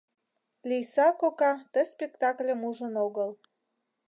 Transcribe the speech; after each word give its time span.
Лийса 0.69 1.07
кока 1.21 1.51
ты 1.71 1.79
спектакльым 1.93 2.59
ужын 2.69 2.93
огыл. 3.05 3.29